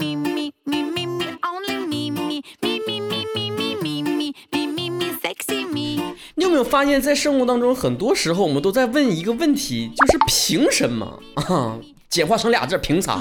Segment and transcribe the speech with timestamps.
[0.00, 4.34] me, me, me, me, me, only me, me, me, me, me, me, me, me, me,
[4.50, 6.00] me, me, me, sexy me.
[6.34, 11.78] 你有没有发现，在生活当中，很多时候我们都在问一个问题，就是凭什么啊？
[12.08, 13.18] 简化成俩字儿，凭啥？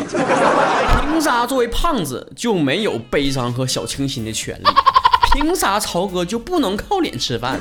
[1.02, 4.66] 凭啥作为胖子就没有悲伤和小清新的权利？
[5.36, 7.60] 凭啥曹哥就不能靠脸吃饭？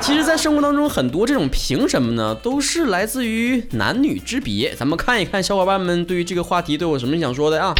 [0.00, 4.74] 其实，在生活当中，很多这种凭什么呢，都是来自于男女之别。
[4.74, 7.74] 咱们看一看小伙伴们对于这个话题都有什么想说的啊？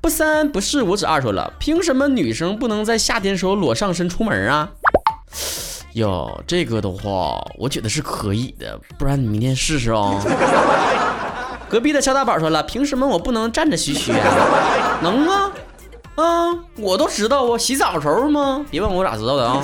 [0.00, 4.68] 不三不四，我只二说了，凭什么女生不能在夏天时候裸上身出门啊？
[5.92, 10.20] 哟，这个的话，我觉得是可以的，不然你明天试试哦。
[11.72, 15.00] 隔壁的肖大宝说了，凭什么我不能站着嘘嘘啊？
[15.00, 15.50] 能啊，
[16.16, 18.62] 啊，我都知道啊，洗澡时候吗？
[18.70, 19.62] 别问我咋知道的啊。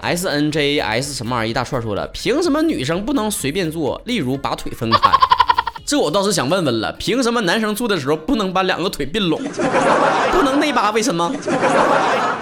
[0.00, 4.02] S N J S 什么玩意儿一大串说了，凭什么女生不能随便坐？
[4.06, 4.98] 例如把腿分开。
[5.86, 9.40] 这我倒是想问问了，凭什么男生坐的时候不能把两个腿并拢，
[10.34, 10.90] 不能内八？
[10.90, 11.30] 为什么？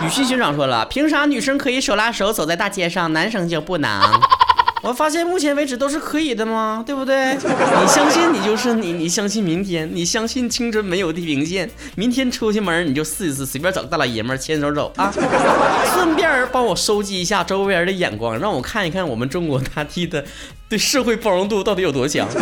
[0.02, 4.00] 语气学长说了，凭啥女生可以手拉手走在大街上，男生就不能？
[4.82, 6.82] 我发现目前为止都是可以的嘛？
[6.86, 7.34] 对不对？
[7.34, 11.68] 你相信你就是你，你相信明天，你相信青春没有地平线。
[11.96, 15.12] 明天出去门你就试一试，随便找个大老爷们牵手走啊！
[15.92, 20.24] 顺便帮我收集一下周围人的眼光，让我看一看我们中国大地的
[20.68, 22.28] 对社会包容度到底有多强。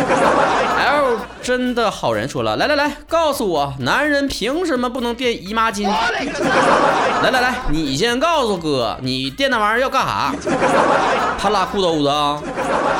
[1.41, 5.87] 真的好人说了，来来来，告诉我，男人凭什么不能垫姨妈巾？
[5.87, 10.33] 来来来，你先告诉哥，你垫那玩意儿要干啥？
[11.39, 12.41] 他拉裤兜子啊！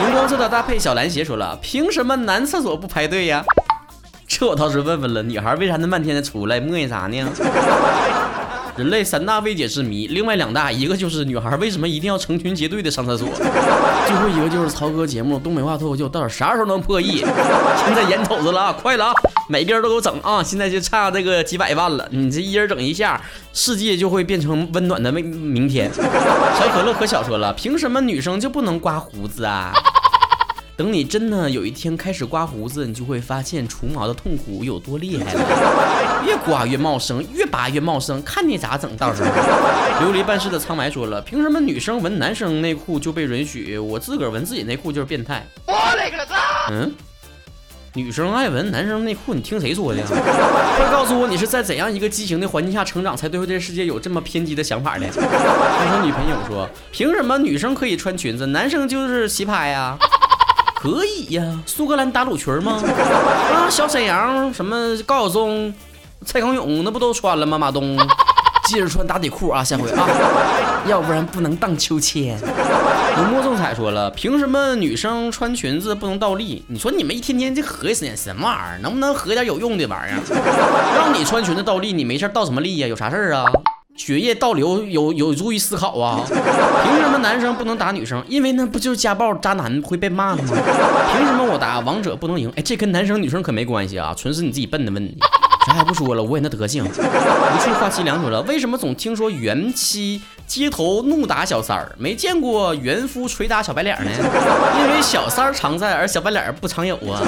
[0.04, 3.44] 荧光色的搭配小蓝鞋说了，凭什么男厕所不排队呀？
[4.28, 7.28] 这我倒是问问了，女孩为啥那半天才出来磨叽啥呢？
[8.78, 13.28] 人类三大未解之谜，另外两大，一个就是女孩为什么一定要成群结队的上厕所，
[14.06, 17.18] 最后一个就是曹哥节目东北话脱口秀到底啥时候能破亿？
[17.84, 19.14] 现在眼瞅着了啊，快了啊，
[19.50, 20.44] 每边都给我整啊！
[20.44, 23.20] 现在就差这个几百万了，你这一人整一下，
[23.52, 25.92] 世界就会变成温暖的明明天。
[25.94, 29.74] 小可乐可小说了，凭什么女生就不能刮胡子啊？
[30.78, 38.96] 等你真的有一天开始刮胡子，你就会发现除毛的痛苦有多厉害了， 越刮越茂盛，越拔越茂盛，看你咋整。
[38.96, 39.30] 到时候，
[40.06, 45.44] 琉璃办事的苍白说了，凭什么女生闻男生内裤就被允许，我自个儿闻自己内裤就是变态？
[45.66, 46.70] 我勒个擦！
[46.70, 46.94] 嗯。
[47.96, 50.06] 女生爱闻男生内裤，你听谁说的呀？
[50.78, 55.08] 快告诉我，你是在怎样一个畸形的环境下成长，才对这个世界有这么偏激的想法的？
[55.10, 59.98] 他说女朋友说，凭什么女生可以穿裙子，男生就是奇葩呀？
[60.80, 62.82] 可以呀，苏格兰打卤裙吗？
[62.86, 65.74] 啊，小沈阳、什么高晓松、
[66.26, 67.58] 蔡康永那不都穿了吗？
[67.58, 67.98] 马东，
[68.66, 70.08] 记着穿打底裤啊，下回啊，
[70.88, 72.38] 要不然不能荡秋千。
[73.18, 76.64] 浓墨重彩说了，凭什么女生穿裙子不能倒立？
[76.68, 78.80] 你说你们一天天这合计什什么玩意儿？
[78.84, 80.22] 能不能合点有用的玩意儿？
[80.96, 82.88] 让你穿裙子倒立，你没事倒什么立呀？
[82.88, 83.46] 有啥事儿啊？
[83.98, 86.22] 血液倒流有有助于思考啊！
[86.30, 88.24] 凭什么男生不能打女生？
[88.30, 90.50] 因为那不就是家暴渣男会被骂的吗？
[91.12, 92.50] 凭什么我打王者不能赢？
[92.56, 95.18] 哎，这跟男生女生可没关系啊，纯是你自己笨的问题。
[95.68, 96.86] 啥也不说了，我也那德行。
[96.86, 104.10] 一处话凄凉说了，为什么总听说元妻街头怒打小三儿，没见过元夫捶打小白脸呢？
[104.80, 107.22] 因为小三儿常在，而小白脸不常有啊。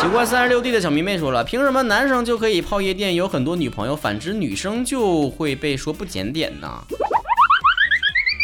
[0.00, 6.68] 喜欢三十六 D 的小迷妹说了，凭什么男生就可以泡夜店有很多女朋友，反之女生就会被说不检点呢？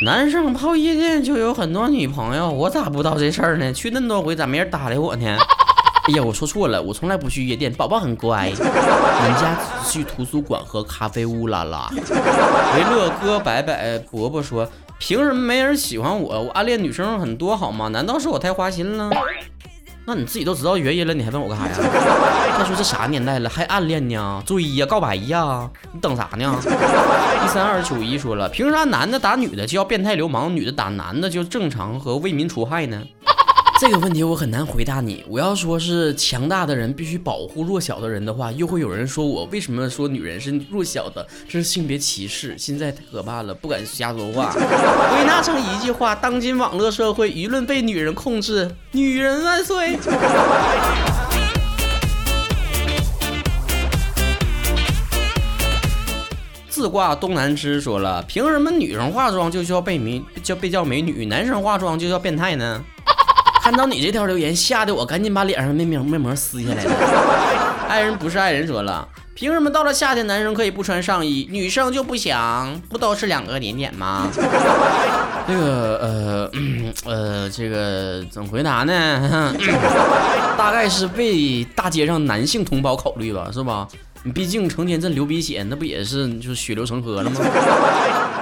[0.04, 3.72] 男生泡夜店就有很多女朋友，我咋不知道这事儿呢？
[3.72, 5.38] 去那么多回，咋没人搭理我呢？
[6.08, 11.88] 哎呀，我说错了，我从来不去夜店，宝宝很乖，人家只去图书馆和咖啡屋啦啦。
[11.94, 14.68] 维乐哥白白伯伯说，
[14.98, 16.42] 凭什么没人喜欢我？
[16.42, 17.86] 我暗恋女生很多好吗？
[17.86, 19.10] 难道是我太花心了？
[20.04, 21.76] 那你自己都知道原因了，你还问我干啥呀？
[22.58, 24.42] 再说这啥年代了，还暗恋呢？
[24.44, 26.58] 追呀，告白呀，你等啥呢？
[27.44, 33.00] 一三二九一说了，凭啥男的打女的就要变态流氓，女的打男的就正常和为民除害呢？
[33.82, 35.24] 这个问题我很难回答你。
[35.26, 41.26] 我要说是强大的人必须保护弱小的人的话，又会有人说我为什么说女人是弱小的？
[41.48, 44.52] 这是性别歧视，现在太可怕了，不敢瞎说话。
[44.52, 49.98] 归纳成一句话：当今网络社会，舆论被女人控制，女人万岁！
[56.68, 62.80] 自挂东南枝说了，凭什么女生化妆就叫被美叫被叫美女，男生化妆就叫变态呢？
[63.62, 66.90] 看到你这条留言，吓得我赶紧把脸上面膜面膜撕下来了。
[67.88, 69.06] 爱人不是爱人说了，
[69.36, 72.76] 凭什么到了夏天男生可以不穿上衣，女生就不想？
[72.88, 74.28] 不都是两个点点吗？
[75.46, 76.50] 这个呃
[77.04, 79.54] 呃，这个怎么回答呢？
[80.58, 83.86] 大概是为大街上男性同胞考虑吧，是吧？
[84.24, 87.40] 你毕竟成天这流鼻血，那不也是就是血流成河了吗？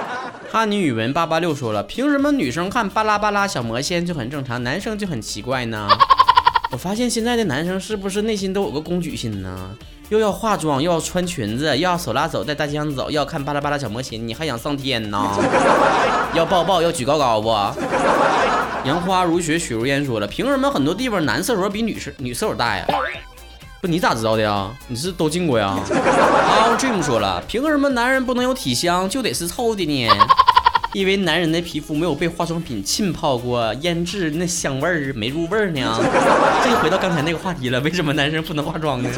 [0.53, 5.87] 汉尼语文八八六说了，凭什么女生看巴拉巴拉小魔仙就很正常，男生就很奇怪呢？
[6.71, 9.73] 我发现现在的男生是不是内心都有个公举心呢？
[10.09, 15.25] 又要化妆，又要穿裙子，又要手拉手在大街上走，要看巴拉巴拉小魔仙，你还想上天呢？
[16.35, 17.49] 要抱抱，要举高高不？
[18.83, 22.85] 杨花如雪，许如烟说了，凭什么很多地方男厕所比女厕女厕所大呀？
[23.79, 24.69] 不，你咋知道的呀？
[24.89, 25.67] 你是都进过呀？
[25.67, 30.09] 啊，Dream 说了，凭什么男人不能有体香，就得是臭的呢？
[30.93, 35.97] 因为男人的皮肤没有被化妆品浸泡过、腌制，那香味儿没入味儿呢。
[36.63, 39.09] 这就回到刚才那个话题了，为什么男生不能化妆呢？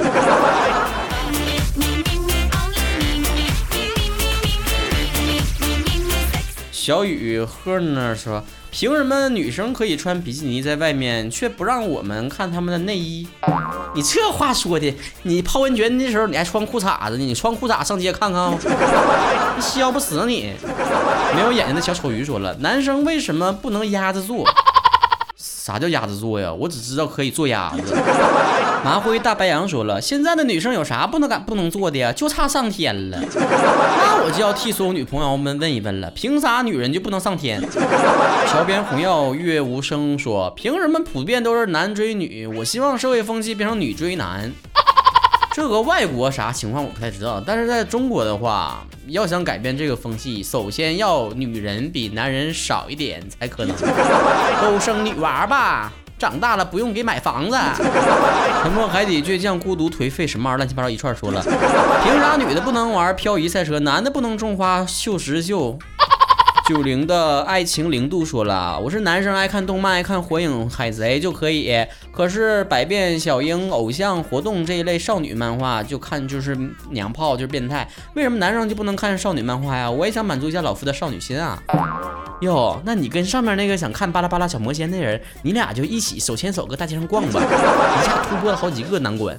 [6.72, 13.26] 小雨呵呢说：“凭什么女生可以穿比基尼在外面，却不让我们看她们的内衣？
[13.96, 14.94] 你这话说的，
[15.24, 17.24] 你泡温泉的时候你还穿裤衩子呢？
[17.24, 18.52] 你穿裤衩上街看看，
[19.56, 20.52] 你削不死你！
[21.36, 24.46] 没有眼睛的小丑鱼说了，男生为什么不能鸭子做？
[25.38, 26.54] 啥叫鸭子做呀？
[26.54, 27.96] 我只知道可以做鸭子。
[28.84, 32.12] 麻灰大白羊说了，现在的女生有啥不能敢不能做的呀？
[32.12, 33.18] 就差上天了。
[33.34, 37.62] 那我就要替所有女朋友们问一问了，凭啥女人就不能上天？
[38.48, 42.46] 桥边红药月无声说，凭什么普遍都是男追女？
[42.46, 44.52] 我希望社会风气变成女追男。
[45.54, 53.76] 这个外国啥情况我不太知道，但是在中国的话，要想改变这个风气，首先要女人比男人少一点才可能。
[54.62, 57.58] 都生女娃吧，长大了不用给买房子。
[58.62, 61.42] 沉默海底倔强孤独颓废什么玩意儿乱七八糟一串说了，
[62.04, 65.78] 凭啥女的不能玩漂移赛车，男的不能种花绣石绣？
[66.66, 71.86] 九零的爱情零度说了，我是男生，爱看动漫，爱看火影、海贼就可以。
[72.14, 76.58] 可是百变小樱、偶像活动这一类少女漫画，就看就是
[76.92, 77.86] 娘炮，就是变态。
[78.14, 79.92] 为什么男生就不能看少女漫画呀？
[79.92, 81.62] 我也想满足一下老夫的少女心啊！
[82.40, 89.38] 哟，那你跟上面那个想看巴拉巴拉小魔仙的人，你俩就一起手牵手搁大街上逛吧， 一下突破了好几个难关。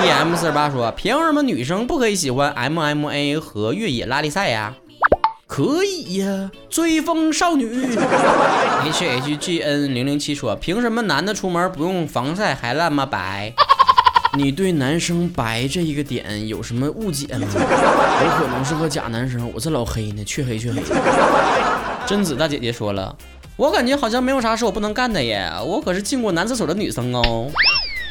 [0.00, 4.72] D M 四十八说，凭什么女生不可以喜欢 M M A 和越野拉力赛呀？
[5.48, 7.66] 可以呀，追风少女。
[8.84, 13.54] H H G N 零零七说，凭什么男的出门不用防晒还那么白？
[14.36, 17.48] 你对男生白这一个点有什么误解吗？
[17.56, 20.82] 我可能是个假男生，我这老黑呢，黢黑黢黑。
[22.06, 23.16] 贞子大姐姐说了，
[23.56, 27.50] 我感觉好像没有啥是我不能干的耶，我可是进过男厕所的女生哦。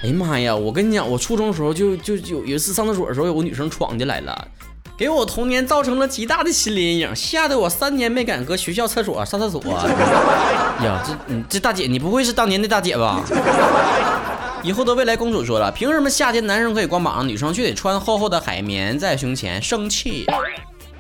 [0.04, 4.48] 哎呀妈呀，我跟你讲，我初中的时候就就有有一次上厕所的时候，有个女生闯进来了。
[4.98, 9.62] 给我童年造成了极大的心理阴影，吓得我三年没敢搁学校厕所上厕所。
[10.84, 13.24] 呀，这你这大姐，你不会是当年的大姐吧？
[14.64, 19.62] 以后的未来公主说了，凭什么夏天男生可以光膀，女生却得穿厚厚的海绵在胸前？
[19.62, 20.26] 生气！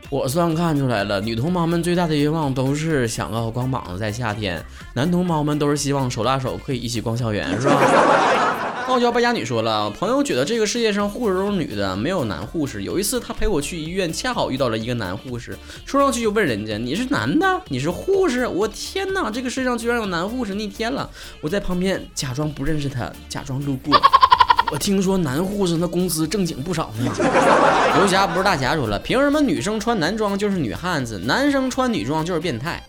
[0.10, 4.64] 我算看出来了，女同胞们最大的愿望都是想要光膀子在夏天，
[4.94, 7.76] 男同胞们都是希望手拉手可以一起逛校园，是吧？
[8.98, 12.82] 傲娇败家女说了，朋友觉得这个世界上护士都是女的，没有男护士。
[12.82, 15.56] 有一次他陪我去医院，恰好遇到了一个男护士，
[15.86, 17.62] 说上去就问人家：“你是男的？
[17.68, 21.08] 你是护士？”我天哪，这个世界上居然有男护士，逆天了！
[21.42, 23.96] 我在旁边假装不认识他，假装路过。
[24.72, 27.14] 我听说男护士那工资正经不少呢。
[28.00, 32.82] 游侠不是大侠说了，凭什么女生穿男装就是女汉子，男生穿女装就是变态？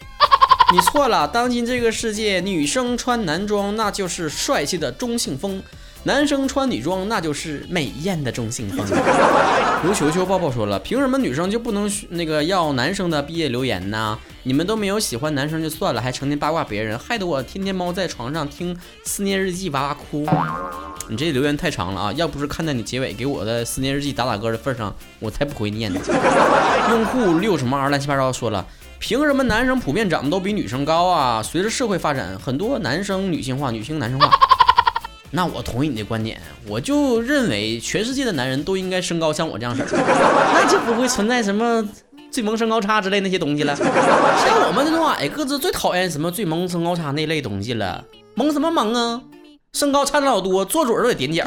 [0.73, 5.63] 你错了，当今这个世界，女生穿男装那就是帅气的中性风。
[6.05, 8.87] 男生穿女装，那就是美艳的中性风。
[9.85, 14.19] 如球球抱抱说了，凭什么女生就不能那个要男生的毕业留言呢？
[14.45, 20.27] 你们都没有喜欢男生就算了，还成天八卦别人，害得我天天猫在床上听思念日记哇哇哭。
[21.11, 22.13] 你这留言太长了啊！
[22.13, 26.01] 要不是看在你结尾给我的思念日记打打歌的份上，我才不会念呢。
[26.91, 28.67] 用户六什么玩意儿乱七八糟说了，
[28.99, 31.43] 凭什么男生普遍长得都比女生高啊？
[31.43, 34.31] 随着社会发展，很多男生女性化，女性男生化。
[35.31, 39.89] 那我同意你的观点，我就认为全世界的男人都应该身高像我这样式儿，
[40.55, 41.87] 那就不会存在什么
[42.31, 43.77] 最萌身高差之类那些东西了。
[43.77, 43.87] 像
[44.67, 48.05] 我们这种矮个子最讨厌什么最萌身高差那类东西了，
[48.35, 49.21] 萌什么萌啊？
[49.75, 51.45] 身高差的老多，坐嘴都得踮脚。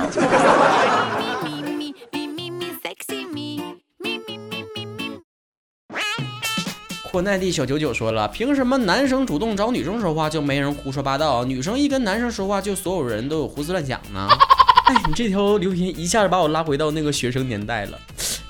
[7.12, 14.30] 阔奈地小九九说了，凭什么男生主动找女生说话就没人胡说八道，女生一跟男生说话就所有人都有胡思乱想呢？
[14.88, 18.00] 哎，你这条留言一下子把我拉回到那个学生年代了。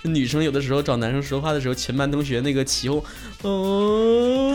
[0.04, 3.04] 女生有的时候找男生说话的时候，全班同学那个起哄，
[3.42, 4.54] 哦，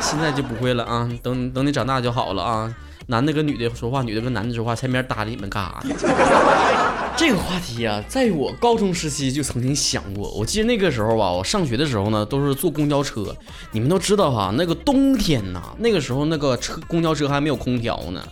[0.00, 1.08] 现在就不会了啊。
[1.22, 2.74] 等等你长大就好了啊。
[3.10, 5.94] 男的跟女的说话，女的跟男的说话，前面搭理你们干啥呢？
[7.16, 10.30] 这个话题啊，在我高中时期就曾经想过。
[10.32, 13.34] 我记得那个时候吧，我上学的时候呢，都是坐公交车。
[13.72, 18.22] 你们都知道哈，那个冬天呐，那个时候那个车公交车还没有空调呢，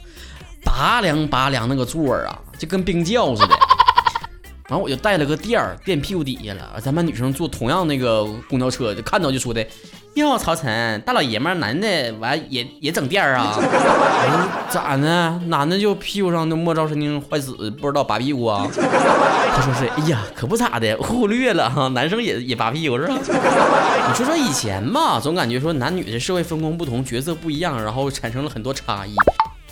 [0.62, 3.56] 拔凉拔凉那个座儿啊，就跟冰窖似的。
[4.68, 6.78] 然后我就带了个垫儿垫屁股底下了。
[6.83, 9.66] 咱班女生坐同样那个公交车，就看到就说的
[10.16, 13.54] ：“哟，曹晨，大老爷们儿，男的完也也整垫儿啊？”
[14.70, 15.38] 咋呢？
[15.49, 18.66] 男的就屁股上都末梢神经坏死，不知道拔屁股啊？
[18.73, 23.14] 他说是，哎呀，可不咋的，忽略了哈，男生也也拔屁股是吧？
[24.08, 29.14] 你说说以前吧，总感觉说男女的社会分工不同，角色不一样，然后产生了很多差异。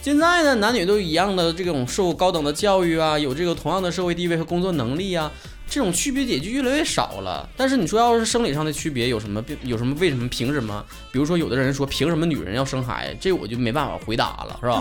[0.02, 5.32] 现在呢，男女都一样的这种受高等的教育啊，有这个同样的社会地位和工作能力啊，
[5.68, 7.48] 这种区别也就越来越少了。
[7.56, 9.42] 但是你说要是生理上的区别有什么？
[9.62, 9.96] 有什么？
[9.98, 10.28] 为什么？
[10.28, 10.84] 凭什么？
[11.10, 13.16] 比如说有的人说凭什么女人要生孩子？
[13.20, 14.80] 这我就没办法回答了，是吧？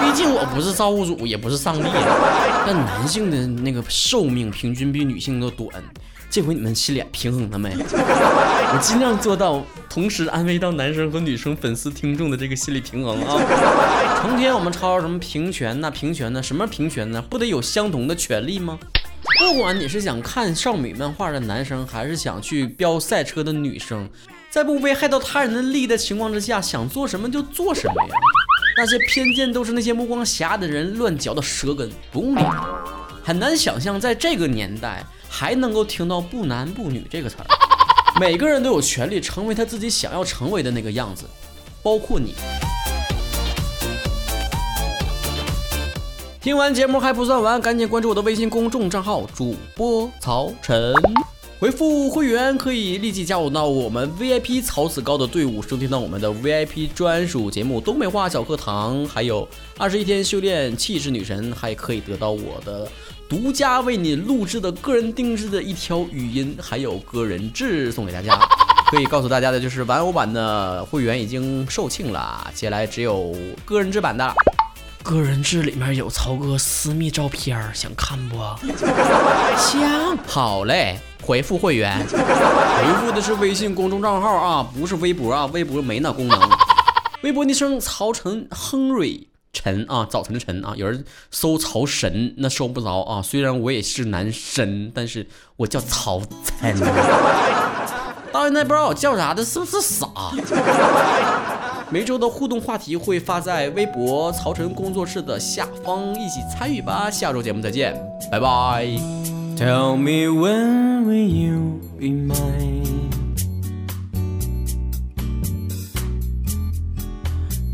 [0.00, 1.88] 毕竟我不是造物主，也不是上帝。
[2.66, 5.68] 但男性的那个寿命平均比女性都短。
[6.28, 7.70] 这回你们心里平衡了没？
[7.78, 14.20] 我尽量做到，同时安慰到男生和女生粉丝听众的这个心理平衡啊。
[14.20, 17.22] 成天我们吵吵什么平权呐、平权呐，什么平权呢？
[17.22, 18.76] 不得有相同的权利吗？
[19.38, 24.08] 不管你是想看少女漫画的男生，还是想去飙赛车的女生，
[24.50, 28.14] 在不危害到他人的利益的情况之下，想做什么就做什么呀。
[28.76, 32.84] 那些偏见都是那些目光狭隘的人乱嚼的舌根，不用理他。
[33.22, 37.46] 很难想象在这个年代还能够听到“不男不女”这个词儿。
[38.20, 41.24] 每个人都有权利成为他自己想要成为的那个样子，
[41.82, 42.34] 包括你。
[46.46, 50.94] 听完节目还不算完，赶紧关注我的微信公众账号主播曹晨，
[51.58, 62.86] 回复会员可以立即加入到我们 VIP 曹子高的队伍，收听到我们的 VIP 专属节目《东北话小课堂》，还有二十一天修炼气质女神，还可以得到我的
[63.28, 68.38] 独家为你录制的个人定制的一条语音，还有个人志送给大家。
[68.88, 73.34] 可以告诉大家的就是玩偶版的会员已经售罄了，接下来只有
[73.64, 74.32] 个人制版的。
[75.06, 78.36] 个人志里面有曹哥私密照片，想看不？
[79.56, 80.18] 想。
[80.26, 86.50] 好嘞，回复会员，回复的是微信公众账号啊，不是微博啊，微博没那功能。
[87.22, 93.22] 微博昵称曹晨亨瑞晨啊，早晨的晨啊，有人搜曹神那搜不着啊。
[93.22, 96.20] 虽然我也是男神，但是我叫曹
[96.60, 96.76] 晨。
[98.32, 100.08] 到现在不知道我叫啥的，是不是傻？
[101.88, 107.08] 每周的互动话题会发在微博曹晨工作室的下方，一起参与吧。
[107.08, 107.94] 下周节目再见，
[108.30, 108.86] 拜拜。
[109.56, 112.84] Tell me when will you be mine?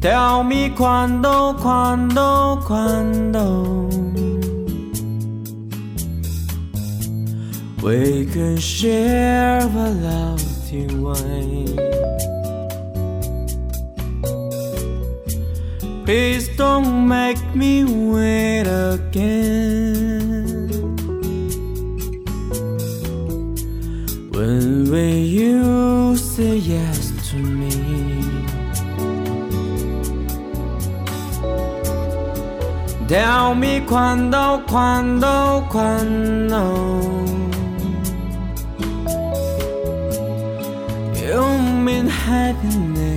[0.03, 3.89] Tell me quando, quando, quando
[7.83, 12.02] we can share a lovely wine.
[16.05, 20.67] Please don't make me wait again.
[24.33, 27.71] When will you say yes to me?
[33.07, 36.63] Tell me quando, quando, quando
[41.15, 43.12] You mean happiness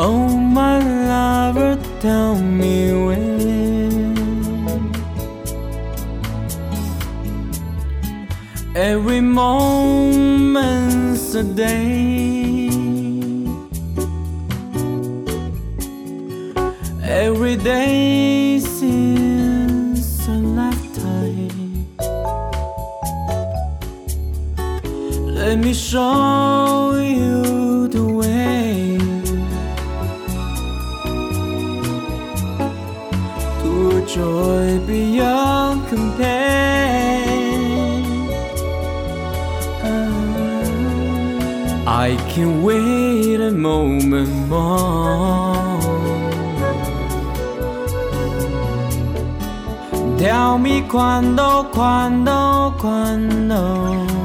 [0.00, 4.14] Oh my lover, tell me when.
[8.76, 10.54] Every moment's
[11.34, 12.68] a day.
[17.02, 21.88] Every day seems a lifetime
[25.34, 27.67] Let me show you
[34.08, 37.26] joy beyond compare
[41.86, 45.68] I can wait a moment more
[50.18, 53.62] Tell me quando, quando, quando.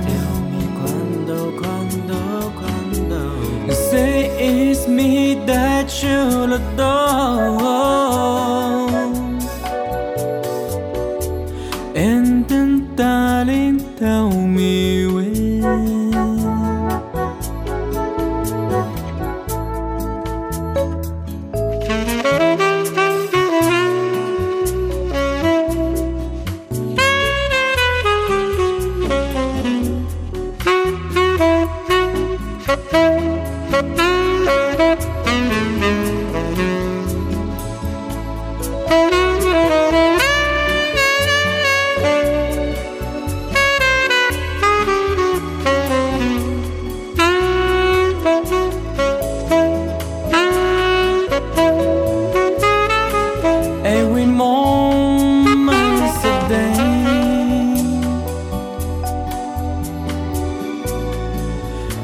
[0.09, 2.19] Tell me quando, quando,
[2.59, 3.21] quando.
[3.91, 8.62] Say it's me that should adore.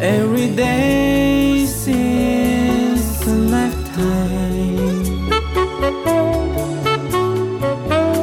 [0.02, 5.30] Every day seems a lifetime.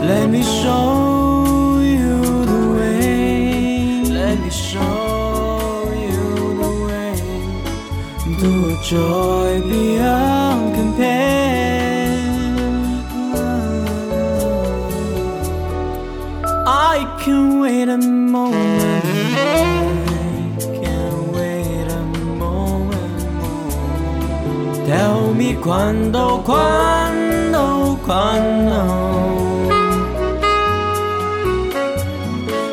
[0.09, 4.05] Let me show you the way.
[4.09, 6.25] Let me show you
[6.63, 7.15] the way
[8.41, 11.37] to a joy beyond compare.
[16.67, 18.76] I can wait a moment.
[24.87, 28.81] Tell me quando, quando, quando.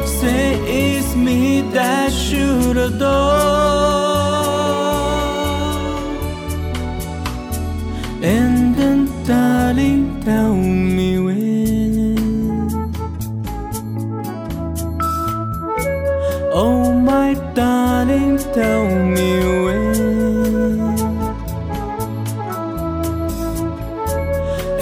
[0.05, 3.92] Say it's me that should adore.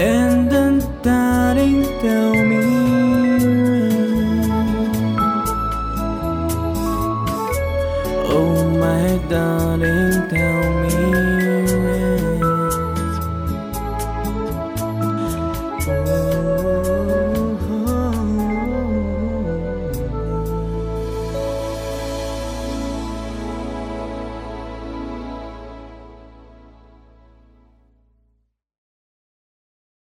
[0.02, 1.02] É And then, então.
[1.04, 2.31] then, then,